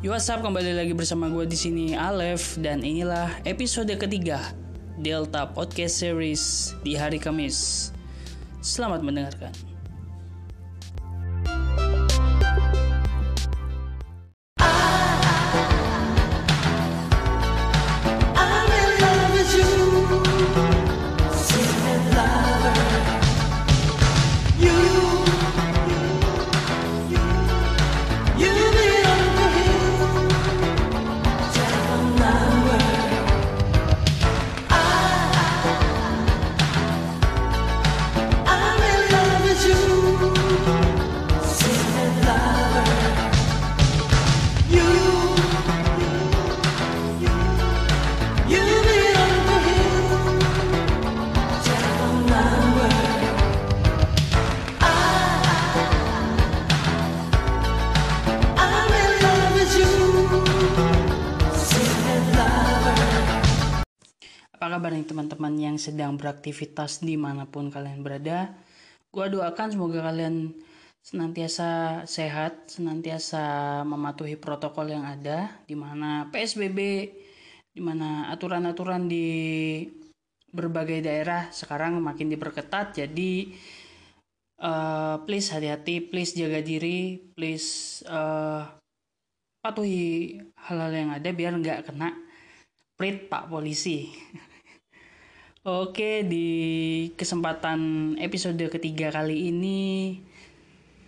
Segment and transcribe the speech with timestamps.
[0.00, 0.40] Yo what's up?
[0.40, 4.40] kembali lagi bersama gue di sini Alef dan inilah episode ketiga
[4.96, 7.92] Delta Podcast Series di hari Kamis.
[8.64, 9.69] Selamat mendengarkan.
[65.10, 68.54] Teman-teman yang sedang beraktivitas di mana pun kalian berada?
[69.10, 70.54] Gua doakan semoga kalian
[71.02, 76.78] senantiasa sehat, senantiasa mematuhi protokol yang ada, di mana PSBB,
[77.74, 79.26] di mana aturan-aturan di
[80.54, 83.02] berbagai daerah sekarang makin diperketat.
[83.02, 83.54] Jadi
[84.62, 88.62] eh, please hati-hati, please jaga diri, please eh,
[89.58, 90.38] patuhi
[90.68, 92.14] hal-hal yang ada biar nggak kena
[92.94, 94.06] prit pak polisi.
[95.60, 96.48] Oke, di
[97.20, 100.16] kesempatan episode ketiga kali ini,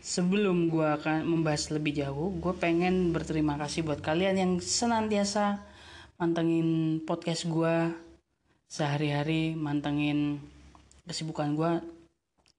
[0.04, 5.56] sebelum gue akan membahas lebih jauh, gue pengen berterima kasih buat kalian yang senantiasa
[6.20, 7.96] mantengin podcast gue
[8.68, 10.44] sehari-hari, mantengin
[11.08, 11.72] kesibukan gue.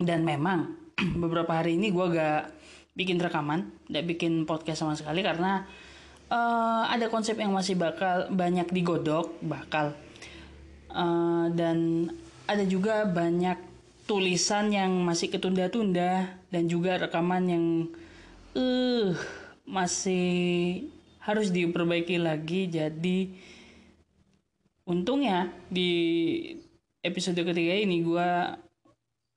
[0.02, 0.74] Dan memang
[1.22, 2.58] beberapa hari ini gue gak
[2.98, 5.70] bikin rekaman, gak bikin podcast sama sekali karena
[6.34, 9.94] eh, ada konsep yang masih bakal banyak digodok, bakal
[10.94, 12.06] Eh, dan
[12.46, 13.58] ada juga banyak
[14.06, 17.66] tulisan yang masih ketunda-tunda dan juga rekaman yang
[18.54, 19.18] eh
[19.66, 20.26] masih
[21.26, 22.70] harus diperbaiki lagi.
[22.70, 23.34] Jadi
[24.86, 25.90] untungnya di
[27.02, 28.54] episode ketiga ini gua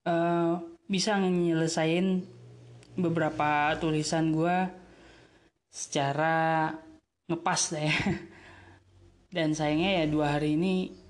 [0.05, 2.21] eh, bisa nyelesain
[3.00, 4.69] beberapa tulisan gua
[5.73, 6.69] secara
[7.33, 7.93] ngepas ya
[9.37, 11.06] dan sayangnya ya dua hari ini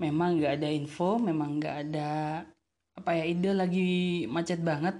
[0.00, 2.10] memang nggak ada info memang nggak ada
[2.96, 3.92] apa ya ide lagi
[4.26, 4.96] macet banget.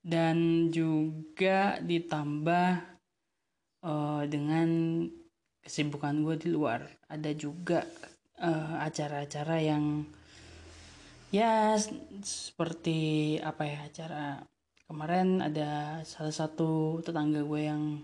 [0.00, 2.68] Dan juga ditambah
[3.84, 4.68] eh, dengan
[5.60, 6.88] kesibukan gue di luar.
[7.08, 7.84] Ada juga
[8.40, 10.04] eh, acara-acara yang
[11.30, 11.76] ya
[12.24, 14.24] seperti apa ya acara
[14.88, 18.00] kemarin ada salah satu tetangga gue yang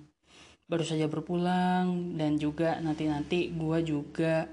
[0.69, 2.17] baru saja berpulang.
[2.17, 4.45] Dan juga nanti-nanti gue juga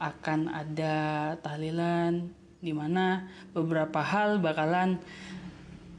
[0.00, 0.96] akan ada
[1.44, 4.96] tahlilan di mana beberapa hal bakalan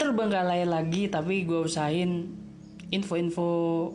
[0.01, 2.25] terbengkalai lagi tapi gue usahain
[2.89, 3.93] info-info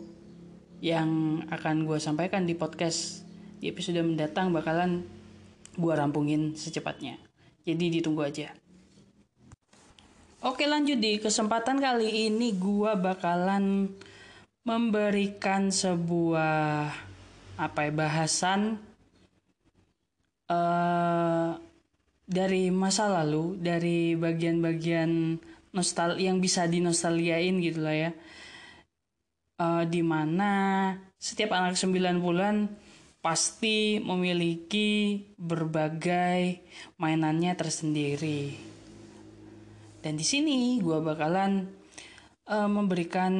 [0.79, 3.27] yang akan gue sampaikan di podcast
[3.59, 5.03] di episode mendatang bakalan
[5.77, 7.19] gue rampungin secepatnya.
[7.67, 8.55] Jadi ditunggu aja.
[10.45, 13.89] Oke lanjut di kesempatan kali ini gue bakalan
[14.63, 16.93] memberikan sebuah
[17.57, 18.77] apa ya bahasan
[20.47, 21.49] eh
[22.27, 25.39] dari masa lalu, dari bagian-bagian
[25.71, 28.11] nostal yang bisa dinostalgiain gitu lah ya.
[29.57, 30.51] Eh di mana
[31.17, 32.67] setiap anak 90-an
[33.23, 36.63] pasti memiliki berbagai
[37.01, 38.55] mainannya tersendiri.
[39.99, 41.67] Dan di sini gua bakalan
[42.47, 43.33] eh, memberikan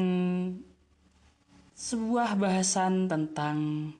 [1.77, 3.91] sebuah bahasan tentang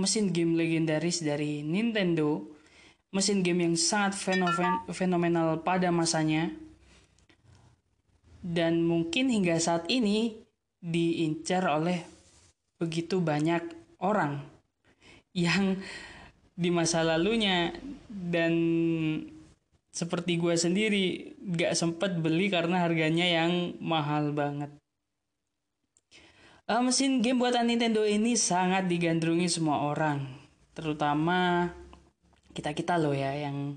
[0.00, 2.55] mesin game legendaris dari Nintendo,
[3.16, 6.52] mesin game yang sangat fenomen- fenomenal pada masanya,
[8.44, 10.36] dan mungkin hingga saat ini
[10.84, 12.04] diincar oleh
[12.76, 13.64] begitu banyak
[14.04, 14.44] orang
[15.32, 15.80] yang
[16.52, 17.72] di masa lalunya
[18.08, 18.52] dan
[19.92, 21.04] seperti gue sendiri
[21.56, 24.68] gak sempet beli karena harganya yang mahal banget.
[26.66, 30.26] Eh, mesin game buatan Nintendo ini sangat digandrungi semua orang,
[30.74, 31.70] terutama
[32.56, 33.76] kita-kita loh ya yang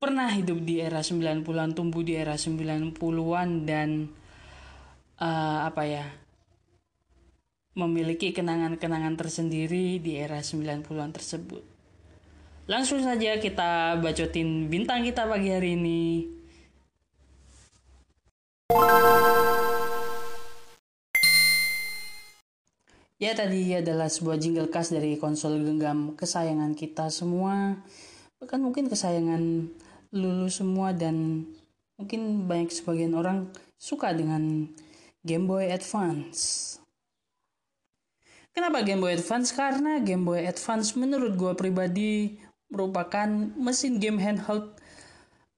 [0.00, 4.08] pernah hidup di era 90-an, tumbuh di era 90-an dan
[5.20, 6.06] eh, apa ya?
[7.76, 11.60] memiliki kenangan-kenangan tersendiri di era 90-an tersebut.
[12.66, 16.02] Langsung saja kita bacotin bintang kita pagi hari ini.
[23.16, 27.80] Ya tadi adalah sebuah jingle khas dari konsol genggam kesayangan kita semua.
[28.36, 29.72] Bahkan mungkin kesayangan
[30.12, 31.48] lulu semua dan
[31.96, 33.48] mungkin banyak sebagian orang
[33.80, 34.68] suka dengan
[35.24, 36.76] Game Boy Advance.
[38.52, 39.56] Kenapa Game Boy Advance?
[39.56, 42.36] Karena Game Boy Advance menurut gue pribadi
[42.68, 44.76] merupakan mesin game handheld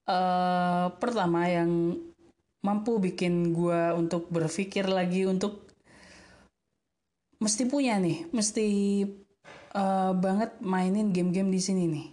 [0.07, 1.99] eh, pertama yang
[2.63, 5.68] mampu bikin gue untuk berpikir lagi untuk
[7.39, 8.67] mesti punya nih, mesti
[9.73, 12.07] eh, banget mainin game-game di sini nih.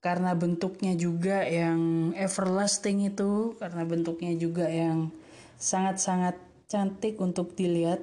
[0.00, 5.12] Karena bentuknya juga yang everlasting itu, karena bentuknya juga yang
[5.60, 8.00] sangat-sangat cantik untuk dilihat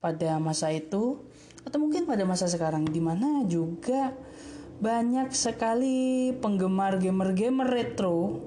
[0.00, 1.20] pada masa itu
[1.64, 4.16] atau mungkin pada masa sekarang di mana juga
[4.80, 8.40] banyak sekali penggemar gamer-gamer retro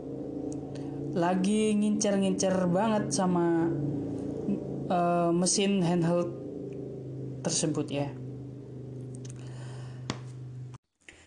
[1.14, 3.70] lagi ngincer-ngincer banget sama
[4.90, 6.43] eh, mesin handheld
[7.44, 8.08] tersebut ya.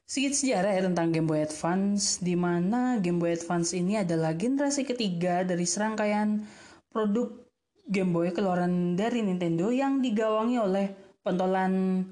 [0.06, 4.88] Sedikit sejarah ya tentang Game Boy Advance, di mana Game Boy Advance ini adalah generasi
[4.88, 6.40] ketiga dari serangkaian
[6.88, 7.46] produk
[7.84, 10.86] Game Boy keluaran dari Nintendo yang digawangi oleh
[11.20, 12.06] pentolan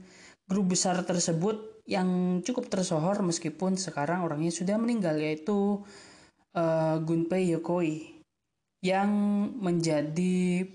[0.45, 5.81] grup besar tersebut yang cukup tersohor meskipun sekarang orangnya sudah meninggal yaitu
[6.57, 8.23] eh, Gunpei Yokoi
[8.85, 9.11] yang
[9.57, 10.67] menjadi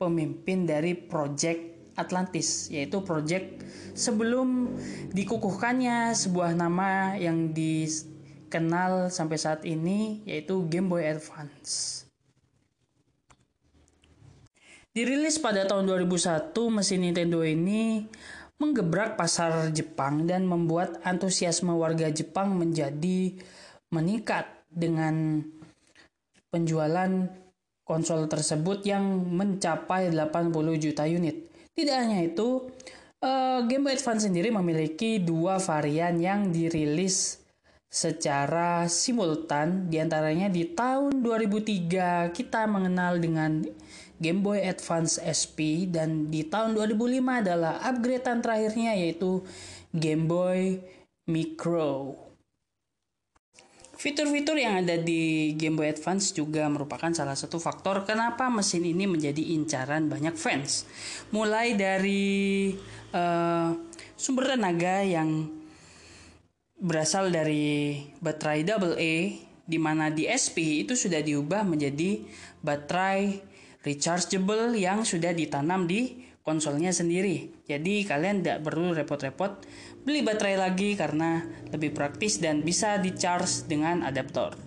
[0.00, 3.60] pemimpin dari Project Atlantis yaitu project
[3.92, 4.72] sebelum
[5.12, 12.04] dikukuhkannya sebuah nama yang dikenal sampai saat ini yaitu Game Boy Advance.
[14.90, 18.10] Dirilis pada tahun 2001, mesin Nintendo ini
[18.58, 23.38] menggebrak pasar Jepang dan membuat antusiasme warga Jepang menjadi
[23.88, 25.46] meningkat dengan
[26.50, 27.30] penjualan
[27.86, 29.02] konsol tersebut yang
[29.34, 31.49] mencapai 80 juta unit.
[31.80, 32.68] Tidak hanya itu,
[33.24, 37.40] eh, Game Boy Advance sendiri memiliki dua varian yang dirilis
[37.88, 39.88] secara simultan.
[39.88, 43.64] Di antaranya di tahun 2003 kita mengenal dengan
[44.20, 49.40] Game Boy Advance SP dan di tahun 2005 adalah upgradean terakhirnya yaitu
[49.96, 50.84] Game Boy
[51.32, 52.29] Micro.
[54.00, 59.04] Fitur-fitur yang ada di Game Boy Advance juga merupakan salah satu faktor kenapa mesin ini
[59.04, 60.88] menjadi incaran banyak fans.
[61.36, 62.72] Mulai dari
[63.12, 63.68] eh,
[64.16, 65.52] sumber tenaga yang
[66.80, 69.16] berasal dari baterai AA
[69.68, 72.24] di mana di itu sudah diubah menjadi
[72.64, 73.36] baterai
[73.84, 77.54] rechargeable yang sudah ditanam di konsolnya sendiri.
[77.70, 79.62] Jadi kalian tidak perlu repot-repot
[80.02, 84.58] beli baterai lagi karena lebih praktis dan bisa di-charge dengan adaptor.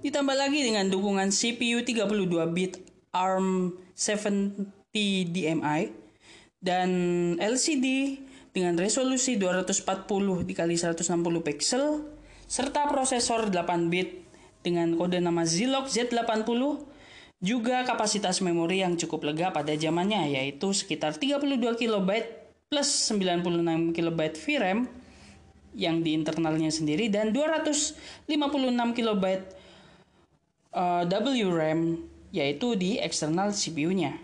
[0.00, 2.80] Ditambah lagi dengan dukungan CPU 32 bit
[3.12, 4.64] ARM 70
[5.28, 5.92] DMI
[6.64, 6.90] dan
[7.36, 8.16] LCD
[8.56, 11.04] dengan resolusi 240 dikali 160
[11.44, 12.08] pixel
[12.48, 14.24] serta prosesor 8 bit
[14.64, 16.93] dengan kode nama Zilog Z80
[17.42, 22.08] juga kapasitas memori yang cukup lega pada zamannya yaitu sekitar 32 KB
[22.70, 24.78] plus 96 KB VRAM
[25.74, 28.30] yang di internalnya sendiri dan 256
[28.96, 29.24] KB
[30.74, 31.80] uh, WRAM
[32.34, 34.18] yaitu di eksternal CPU-nya.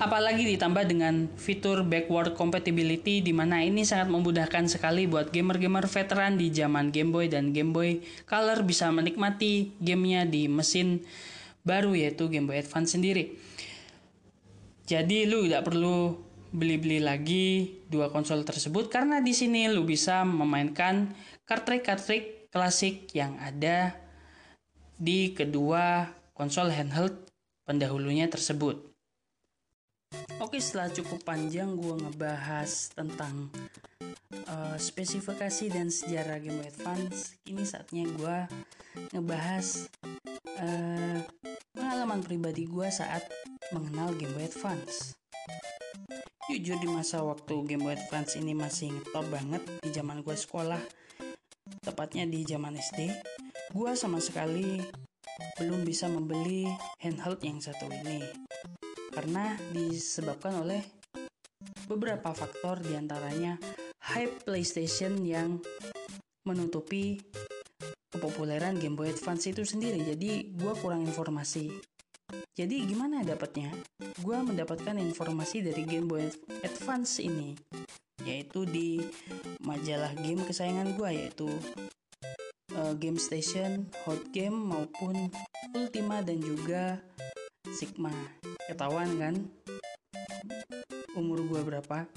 [0.00, 6.40] Apalagi ditambah dengan fitur backward compatibility di mana ini sangat memudahkan sekali buat gamer-gamer veteran
[6.40, 11.04] di zaman Game Boy dan Game Boy Color bisa menikmati gamenya di mesin
[11.66, 13.36] baru yaitu Game Boy Advance sendiri.
[14.86, 16.18] Jadi lu tidak perlu
[16.52, 21.16] beli-beli lagi dua konsol tersebut karena di sini lu bisa memainkan
[21.48, 23.96] kartrik-kartrik klasik yang ada
[25.00, 27.16] di kedua konsol handheld
[27.64, 28.91] pendahulunya tersebut.
[30.42, 33.48] Oke, setelah cukup panjang gue ngebahas tentang
[34.50, 38.36] uh, spesifikasi dan sejarah Game Boy Advance, ini saatnya gue
[39.16, 39.88] ngebahas
[40.58, 41.18] uh,
[41.72, 43.22] pengalaman pribadi gue saat
[43.72, 45.16] mengenal Game Boy Advance.
[46.50, 50.82] Jujur di masa waktu Game Boy Advance ini masih ngetop banget di zaman gue sekolah,
[51.86, 53.08] tepatnya di zaman SD,
[53.72, 54.82] gue sama sekali
[55.56, 56.68] belum bisa membeli
[57.00, 58.41] handheld yang satu ini
[59.12, 60.80] karena disebabkan oleh
[61.86, 63.60] beberapa faktor di antaranya
[64.12, 65.60] hype PlayStation yang
[66.48, 67.20] menutupi
[68.10, 70.02] kepopuleran Game Boy Advance itu sendiri.
[70.02, 71.70] Jadi gue kurang informasi.
[72.52, 73.72] Jadi gimana dapatnya?
[74.20, 76.26] Gue mendapatkan informasi dari Game Boy
[76.64, 77.54] Advance ini
[78.22, 79.02] yaitu di
[79.66, 81.50] majalah game kesayangan gue yaitu
[82.78, 85.26] uh, Game Station, Hot Game maupun
[85.74, 87.02] Ultima dan juga
[87.74, 88.14] Sigma
[88.72, 89.34] ketahuan kan
[91.12, 92.08] umur gue berapa.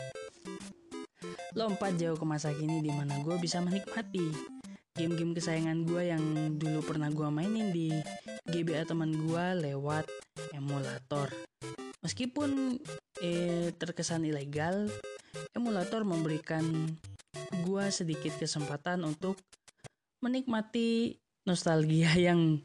[1.52, 4.56] Lompat jauh ke masa kini di mana gue bisa menikmati
[4.96, 6.24] game-game kesayangan gue yang
[6.56, 7.92] dulu pernah gue mainin di
[8.48, 10.08] GBA teman gue lewat
[10.56, 11.28] emulator.
[12.00, 12.80] Meskipun
[13.20, 14.88] eh, terkesan ilegal,
[15.52, 16.64] emulator memberikan
[17.68, 19.36] gue sedikit kesempatan untuk
[20.24, 22.64] menikmati nostalgia yang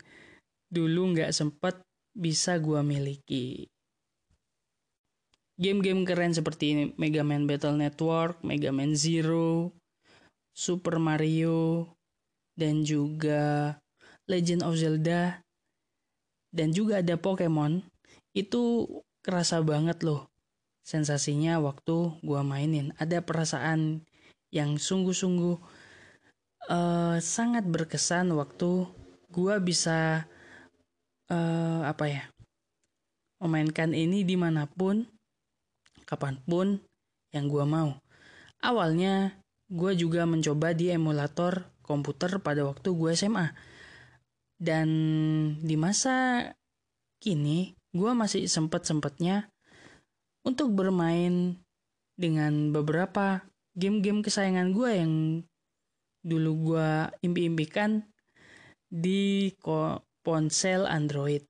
[0.70, 1.82] dulu nggak sempet
[2.14, 3.66] bisa gue miliki.
[5.60, 9.76] Game-game keren seperti Mega Man Battle Network, Mega Man Zero,
[10.56, 11.92] Super Mario,
[12.56, 13.76] dan juga
[14.24, 15.44] Legend of Zelda,
[16.48, 17.84] dan juga ada Pokemon,
[18.32, 18.88] itu
[19.20, 20.32] kerasa banget loh
[20.80, 22.96] sensasinya waktu gua mainin.
[22.96, 24.02] Ada perasaan
[24.48, 25.56] yang sungguh-sungguh
[26.72, 28.88] uh, sangat berkesan waktu
[29.28, 30.24] gua bisa
[31.30, 32.24] uh, apa ya
[33.40, 35.06] memainkan ini di mana pun
[36.10, 36.82] kapan pun
[37.30, 37.94] yang gue mau.
[38.60, 39.38] Awalnya
[39.70, 43.54] gue juga mencoba di emulator komputer pada waktu gue SMA.
[44.60, 44.88] Dan
[45.62, 46.50] di masa
[47.22, 49.48] kini gue masih sempet-sempetnya
[50.42, 51.56] untuk bermain
[52.18, 53.46] dengan beberapa
[53.78, 55.12] game-game kesayangan gue yang
[56.20, 56.90] dulu gue
[57.24, 58.04] impi-impikan
[58.90, 59.54] di
[60.20, 61.46] ponsel Android.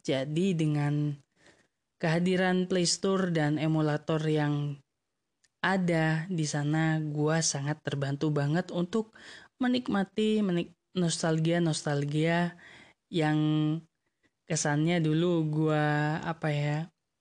[0.00, 1.12] Jadi dengan
[1.96, 4.76] kehadiran Play Store dan emulator yang
[5.64, 9.16] ada di sana, gue sangat terbantu banget untuk
[9.58, 12.54] menikmati menik nostalgia nostalgia
[13.10, 13.38] yang
[14.46, 15.86] kesannya dulu gue
[16.22, 16.76] apa ya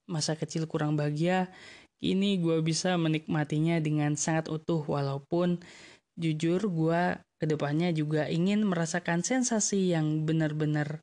[0.05, 1.50] masa kecil kurang bahagia.
[1.98, 5.63] Kini gue bisa menikmatinya dengan sangat utuh walaupun
[6.20, 7.01] jujur gue
[7.41, 11.01] ke depannya juga ingin merasakan sensasi yang benar-benar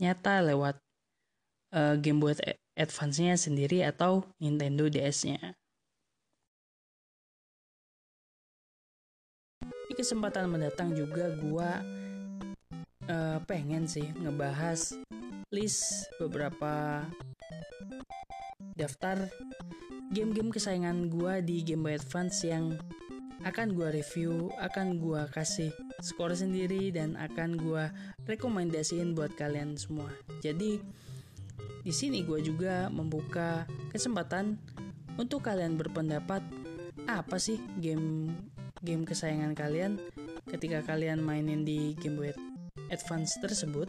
[0.00, 0.80] nyata lewat
[1.76, 2.40] uh, game buat
[2.80, 5.52] Advance-nya sendiri atau Nintendo DS-nya.
[9.60, 11.84] Di kesempatan mendatang juga gua
[13.10, 14.96] uh, pengen sih ngebahas
[15.52, 17.04] list beberapa
[18.78, 19.28] daftar
[20.14, 22.80] game-game kesayangan gua di Game Boy Advance yang
[23.44, 27.92] akan gua review, akan gua kasih skor sendiri dan akan gua
[28.24, 30.12] rekomendasiin buat kalian semua.
[30.44, 30.80] Jadi
[31.80, 34.60] di sini gue juga membuka kesempatan
[35.16, 36.44] untuk kalian berpendapat
[37.08, 38.32] apa sih game
[38.80, 40.00] game kesayangan kalian
[40.48, 42.32] ketika kalian mainin di Game Boy
[42.88, 43.88] Advance tersebut.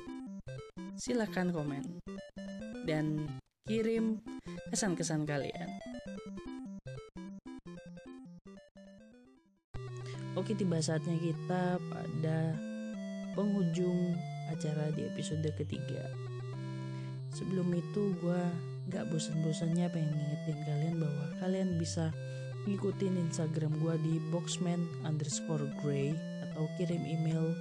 [0.99, 2.03] Silahkan komen
[2.85, 3.25] dan
[3.65, 4.21] kirim
[4.69, 5.69] kesan-kesan kalian.
[10.37, 12.55] Oke, tiba saatnya kita pada
[13.35, 14.15] penghujung
[14.51, 16.11] acara di episode ketiga
[17.31, 18.41] sebelum itu gue
[18.91, 22.11] gak bosan-bosannya pengen ngingetin kalian bahwa kalian bisa
[22.67, 26.13] ngikutin Instagram gue di boxman underscore gray
[26.45, 27.55] atau kirim email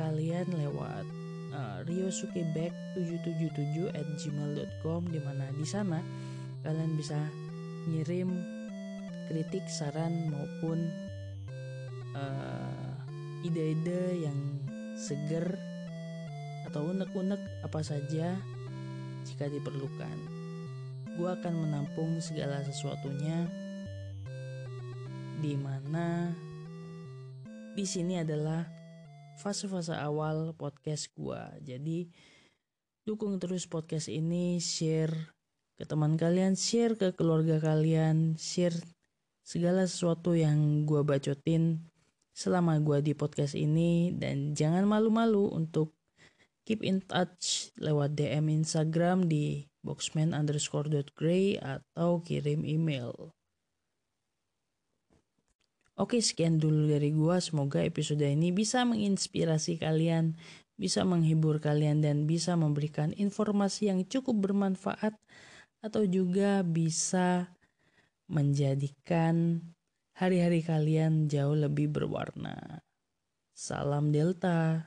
[0.00, 1.04] kalian lewat
[1.52, 6.00] uh, riosukebek777 at gmail.com di mana di sana
[6.64, 7.20] kalian bisa
[7.90, 8.30] ngirim
[9.28, 10.88] kritik saran maupun
[12.16, 14.40] uh, ide-ide yang
[14.96, 15.69] seger
[16.70, 18.38] atau unek-unek apa saja
[19.26, 20.16] jika diperlukan.
[21.18, 23.50] Gue akan menampung segala sesuatunya
[25.42, 26.30] di mana
[27.74, 28.62] di sini adalah
[29.34, 31.42] fase-fase awal podcast gue.
[31.66, 32.06] Jadi
[33.02, 35.34] dukung terus podcast ini, share
[35.74, 38.78] ke teman kalian, share ke keluarga kalian, share
[39.42, 41.82] segala sesuatu yang gue bacotin
[42.30, 45.98] selama gue di podcast ini dan jangan malu-malu untuk
[46.70, 50.86] keep in touch lewat DM Instagram di boxman underscore
[51.18, 53.34] gray atau kirim email.
[55.98, 60.38] Oke sekian dulu dari gua semoga episode ini bisa menginspirasi kalian,
[60.78, 65.18] bisa menghibur kalian dan bisa memberikan informasi yang cukup bermanfaat
[65.82, 67.50] atau juga bisa
[68.30, 69.58] menjadikan
[70.14, 72.86] hari-hari kalian jauh lebih berwarna.
[73.58, 74.86] Salam Delta.